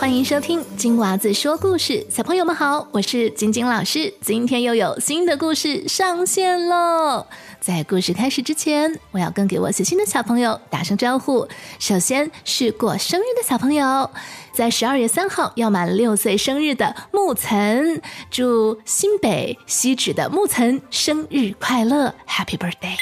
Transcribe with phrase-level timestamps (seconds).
[0.00, 4.10] 欢迎收听金娃子说故事，小朋友们好，我是晶晶老师。
[4.22, 7.26] 今天又有新的故事上线喽！
[7.60, 11.46] 在故事开始之前，我要跟给我写信的小朋友打声招呼。
[11.78, 14.10] 首先是过生日的小朋友，
[14.54, 22.96] 在十二月三号要满六岁生日的木岑，祝新北西址的木岑生日快乐，Happy Birthday！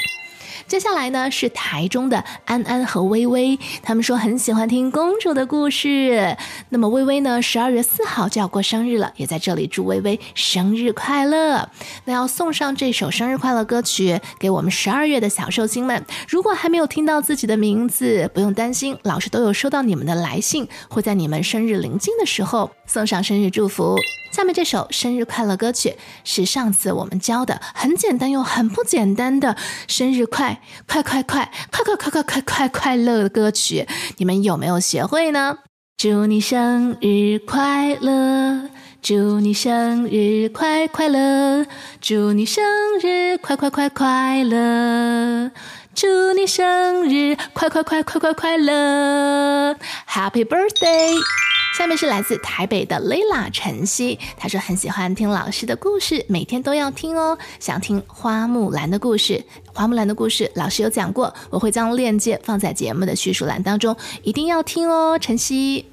[0.69, 6.37] 接下来呢是台中的安安和微微，他们说很喜欢听公主的故事。
[6.69, 11.67] 那么微微呢，十二月四号就要过生日了，也在这里祝微微生日快乐。
[12.05, 16.05] 那要送上这首生日快乐歌曲给我们十二月的小寿星们。
[16.27, 23.95] 如果还没有听到自己的名字，不用担心，老师都有收到你们的来信，会在你们生日临近的时候送上生日祝福。
[24.31, 29.55] 下面这首生日快乐歌曲是上次我们教的很简单又很不简单的
[29.87, 35.59] 生日快快快快快快快快快快快乐的歌曲，你们有没有学会呢？
[35.97, 38.69] 祝你生日快乐，
[39.01, 41.65] 祝你生日快快乐，
[41.99, 42.63] 祝你生
[43.01, 45.51] 日快快快快乐，
[45.93, 49.75] 祝你生日快快快快快快乐
[50.07, 51.15] ，Happy Birthday！
[51.79, 57.37] 下面是来自台北的 Lila 晨曦，她说很喜欢听老师的故事，每天都要听哦。
[57.57, 59.41] 想听花木兰的故事，
[59.73, 65.85] 花木兰的故事老师有讲过，我会将链接放在节目的叙述栏当中，一定要听哦，晨曦。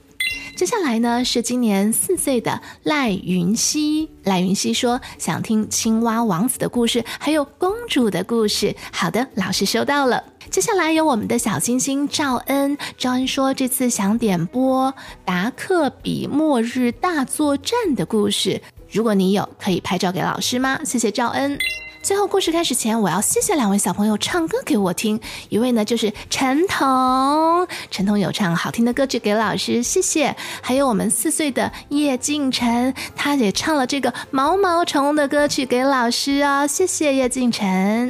[0.57, 8.75] 接下来呢是今年四岁的赖云熙，赖云熙说想听青蛙王子的故事，还有公主的故事。
[8.91, 10.25] 好的，老师收到了。
[10.51, 14.95] 接下来有我们的小星星赵恩，赵恩说这次想点播
[15.27, 20.81] 达克比末日大作战的故事，如果你有，可以拍照给老师吗？
[20.85, 21.59] 谢谢赵恩。
[22.07, 25.21] 最后故事开始前，我要谢谢两位小朋友唱歌给我听。
[25.49, 30.37] 一位呢就是陈彤，陈彤有唱好听的歌曲给老师，谢谢。
[30.63, 38.09] 还有我们四岁的叶敬晨，他也唱了这个毛毛虫的歌曲给老师啊，谢谢叶敬晨。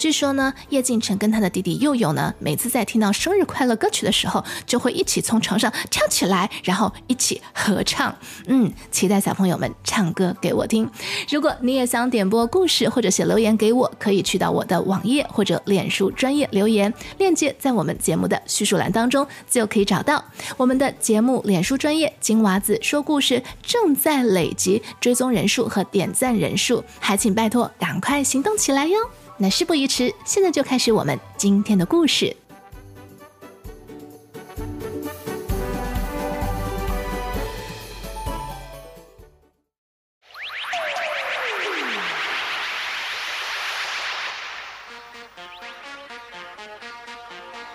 [0.00, 8.16] 据说呢，叶敬晨跟他的弟弟佑佑呢，每次在听到生日快乐歌曲的时候，就会一起从床上跳起来，然后一起合唱。
[8.46, 10.90] 嗯，期待小朋友们唱歌给我听。
[11.28, 20.24] 如果你也想点播故事或者写留言给我，可以去到我的网页或者脸书专业留言链接，在我们节目的叙述栏当中就可以找到
[20.56, 28.96] 我们的节目脸书专业金娃子说故事正在累积追踪人数和点赞人数，还请拜托赶快行动起来哟！
[29.42, 32.36] 那事不宜迟，现在就开始我们今天的故事。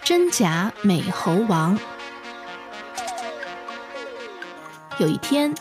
[0.04, 1.76] 真假美猴王。
[5.00, 5.52] 有一天，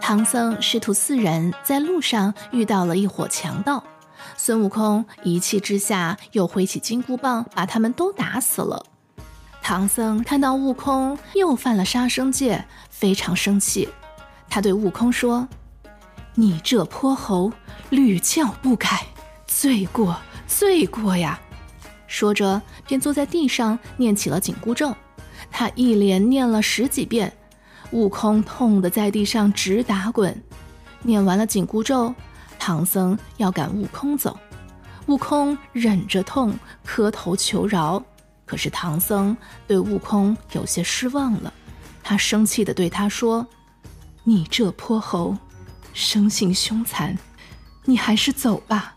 [0.00, 3.84] 唐僧师徒四人在路上遇到了一伙强盗。
[4.50, 8.84] 孙悟空一气之下，又挥起金箍棒，把他们都打死了。
[9.62, 13.88] 唐僧看到悟空又犯了杀生戒，非常生气。
[14.48, 15.46] 他对悟空说
[16.34, 17.52] ：“你这泼猴，
[17.90, 19.06] 屡教不改，
[19.46, 20.16] 罪过，
[20.48, 21.38] 罪过呀！”
[22.08, 24.92] 说着，便坐在地上念起了紧箍咒。
[25.52, 27.32] 他一连念了十几遍，
[27.92, 30.42] 悟空痛得在地上直打滚。
[31.02, 32.12] 念完了紧箍咒。
[32.60, 34.38] 唐僧要赶悟空走，
[35.06, 36.54] 悟空忍着痛
[36.84, 38.00] 磕头求饶。
[38.44, 39.34] 可是唐僧
[39.66, 41.52] 对悟空有些失望了，
[42.02, 43.46] 他生气地对他说
[44.22, 45.36] ：“你这泼猴，
[45.94, 47.16] 生性凶残，
[47.86, 48.94] 你还是走吧。”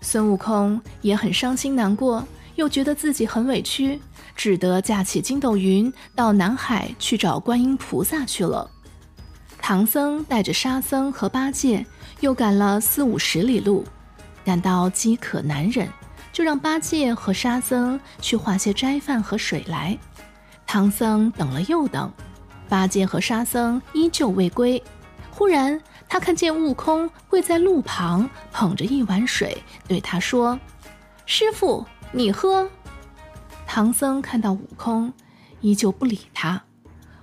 [0.00, 2.24] 孙悟空也很伤心难过，
[2.54, 4.00] 又觉得自己很委屈，
[4.36, 8.70] 只得架起筋斗云到南海去找观音菩萨去了。
[9.58, 11.84] 唐僧带着沙僧和八戒。
[12.24, 13.84] 又赶了四五十里路，
[14.46, 15.86] 感到饥渴难忍，
[16.32, 19.98] 就让八戒和沙僧去化些斋饭和水来。
[20.66, 22.10] 唐僧等了又等，
[22.66, 24.82] 八戒和沙僧依旧未归。
[25.30, 25.78] 忽然，
[26.08, 30.58] 他看见悟空跪在路旁，捧着一碗水，对他说
[31.26, 32.66] ：“师傅，你喝。”
[33.68, 35.12] 唐僧看到悟空
[35.60, 36.62] 依旧不理他，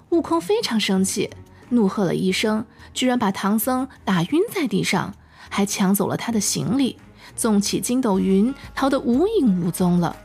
[0.09, 1.27] 悟空非常生气。
[1.71, 2.63] 怒喝了一声，
[2.93, 5.13] 居然把唐僧打晕在地上，
[5.49, 6.97] 还抢走了他的行李，
[7.35, 10.15] 纵起筋斗云，逃得无影无踪了。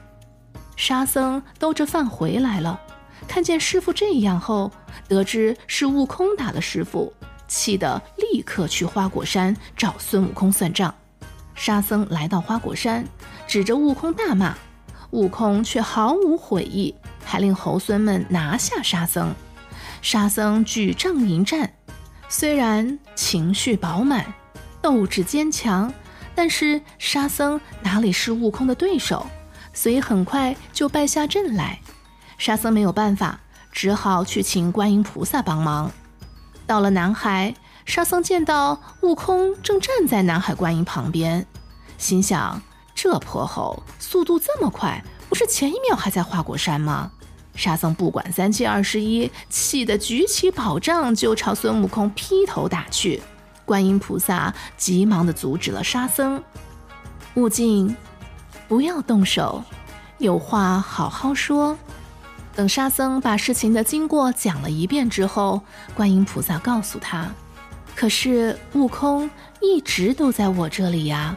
[0.76, 2.78] 沙僧兜着饭回来了，
[3.26, 4.70] 看见师傅这样后，
[5.08, 7.12] 得知是悟空打了师傅，
[7.48, 10.94] 气得立刻去花果山找孙悟空算账。
[11.54, 13.02] 沙僧来到花果山，
[13.46, 14.54] 指着悟空大骂，
[15.12, 16.94] 悟空却毫无悔意，
[17.24, 19.34] 还令猴孙们拿下沙僧。
[20.08, 21.68] 沙僧举杖迎战，
[22.28, 24.24] 虽然情绪饱满，
[24.80, 25.92] 斗志坚强，
[26.32, 29.26] 但是沙僧哪里是悟空的对手？
[29.74, 31.80] 所以很快就败下阵来。
[32.38, 33.40] 沙僧没有办法，
[33.72, 35.90] 只好去请观音菩萨帮忙。
[36.68, 37.52] 到了南海，
[37.84, 41.44] 沙僧见到悟空正站在南海观音旁边，
[41.98, 42.62] 心想：
[42.94, 47.10] 这泼猴速度这么快，不是前一秒还在花果山吗？
[47.56, 53.20] 沙僧不管三七二十一，气得举起宝杖就朝孙悟空劈头打去。
[53.64, 56.40] 观音菩萨急忙地阻止了沙僧
[57.34, 57.96] ：“悟净。”
[58.68, 59.62] 不要动手，
[60.18, 61.78] 有话好好说。
[62.54, 65.60] 等沙僧把事情的经过讲了一遍之后，
[65.94, 67.30] 观音菩萨告诉他
[67.94, 69.30] ：“可是悟空
[69.60, 71.36] 一直都在我这里呀。”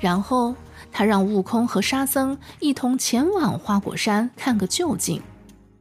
[0.00, 0.54] 然后
[0.92, 5.22] 他让悟空和沙僧一同前往花果山看个究竟。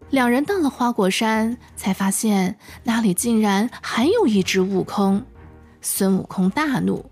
[0.09, 5.23] 两人到了花果山，才发现那里竟然还有一只悟空。
[5.81, 7.09] 孙悟空大怒：“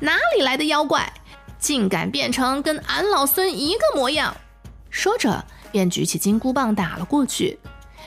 [0.00, 1.10] 哪里来的妖怪？”
[1.58, 4.36] 竟敢变成跟俺老孙一个模样！
[4.90, 5.42] 说着，
[5.72, 7.58] 便举起金箍棒打了过去。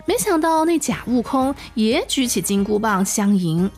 [0.05, 3.69] 没想到那假悟空也举起金箍棒相迎，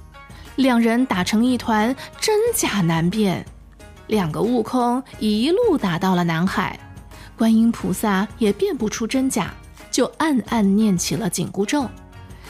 [0.58, 3.46] 两人打成一团，真假难辨。
[4.08, 6.78] 两个悟空一路打到了南海，
[7.38, 9.54] 观音菩萨也辨不出真假，
[9.92, 11.88] 就暗暗念起了紧箍咒。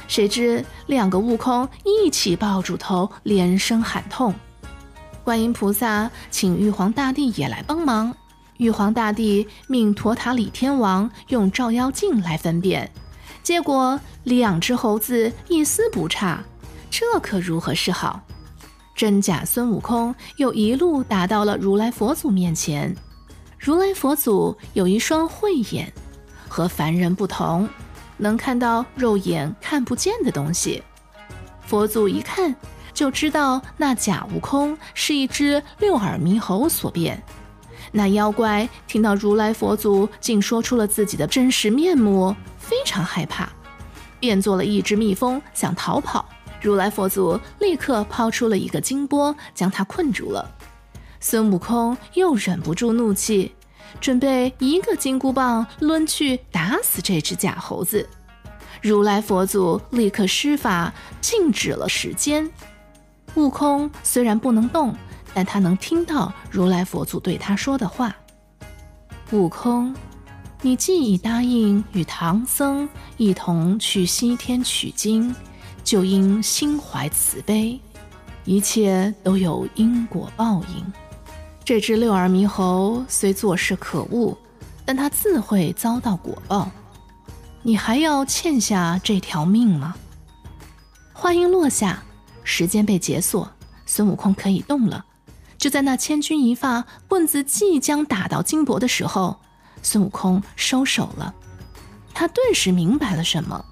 [0.08, 4.34] 谁知两个悟空一起抱住头，连声喊痛。
[5.24, 8.16] 观音菩萨请玉皇大帝也来帮忙。
[8.58, 12.92] 玉皇大帝命陀塔李天王用照妖镜来分辨，
[13.44, 16.44] 结果两只猴子一丝不差，
[16.90, 18.22] 这可如何是好？
[18.96, 22.94] 真假孙悟空又一路打到了如来佛祖面前。
[23.58, 25.94] 如来佛祖有一双慧眼，
[26.50, 27.70] 和凡人不同，
[28.18, 30.84] 能看到肉眼看不见的东西。
[31.62, 32.54] 佛祖一看。
[32.92, 37.24] 就知道那假悟空是一只六耳猕猴所变。
[37.94, 43.48] 那妖怪听到如来佛祖竟说出了自己的真实面目，非常害怕，
[44.20, 46.28] 变做了一只蜜蜂想逃跑。
[46.62, 50.52] 如来佛祖立刻抛出了一个金钵，将他困住了。
[51.22, 53.56] 孙悟空又忍不住怒气，
[54.00, 58.08] 准备一个金箍棒抡去打死这只假猴子。
[58.82, 62.50] 如来佛祖立刻施法静止了时间。
[63.36, 64.96] 悟空虽然不能动，
[65.34, 68.16] 但他能听到如来佛祖对他说的话。
[69.32, 69.94] 悟空，
[70.62, 72.88] 你既已答应与唐僧
[73.18, 75.36] 一同去西天取经，
[75.84, 77.80] 就应心怀慈悲。
[78.46, 81.09] 一切都有因果报应。
[81.70, 84.36] 这只六耳猕猴虽做事可恶，
[84.86, 86.68] 但他自会遭到果报。
[87.62, 89.94] 你还要欠下这条命吗？
[91.14, 92.02] 话音落下。
[92.44, 93.48] 时间被解锁，
[93.86, 95.06] 孙悟空可以动了。
[95.60, 99.40] 就在那千钧一发，棍子即将打到金箔的时候，
[99.84, 101.36] 孙悟空收手了。
[102.16, 103.64] 他顿时明白了什么，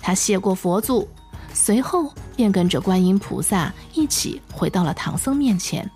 [0.00, 1.08] 他谢过佛祖，
[1.52, 5.90] 随后便跟着观音菩萨一起回到了唐僧面前。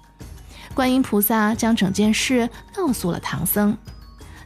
[0.76, 3.75] 观音菩萨将整件事告诉了唐僧，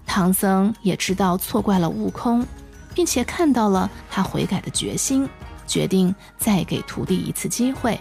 [0.06, 2.46] 唐僧也知道错怪了悟空，
[2.94, 5.28] 并且看到了他悔改的决心。
[5.66, 7.98] 决定再给徒弟一次机会。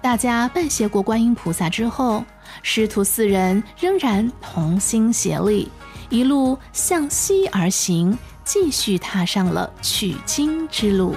[0.00, 2.24] 大家拜谢过观音菩萨之后，
[2.62, 5.68] 师徒四人仍然同心协力，
[6.10, 11.16] 一路向西而行，继续踏上了取经之路。